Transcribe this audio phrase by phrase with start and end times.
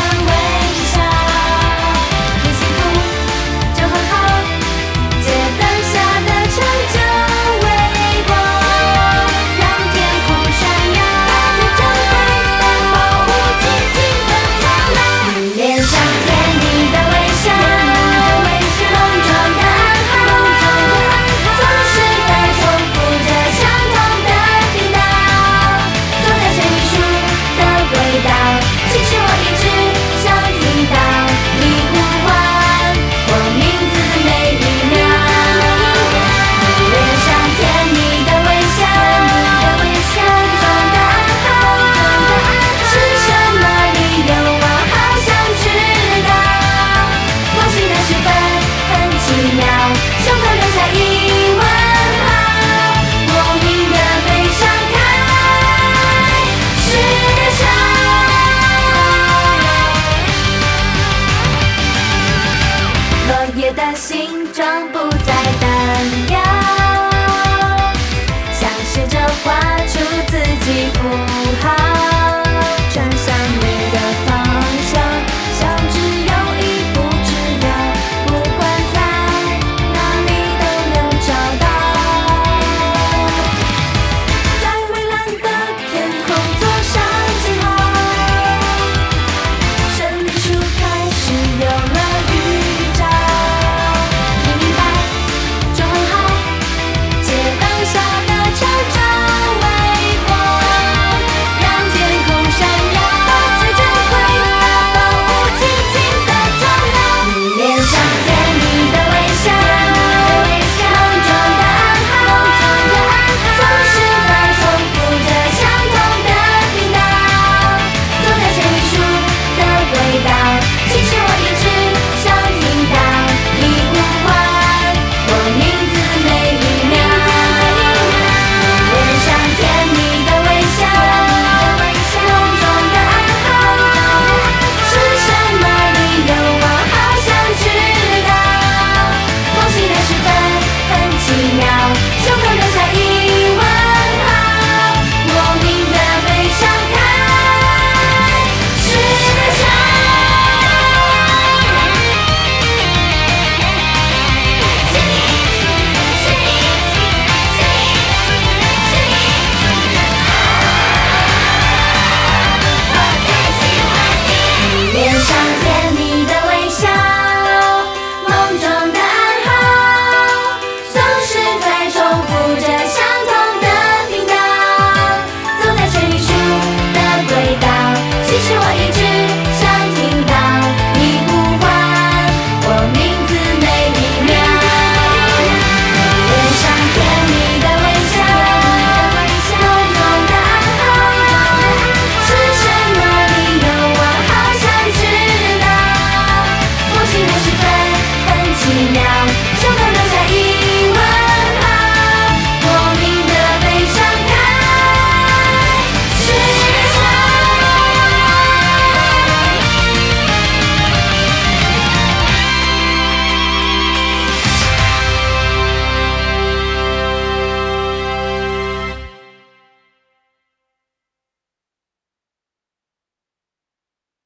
[0.00, 0.49] away
[63.72, 65.39] 的形状不再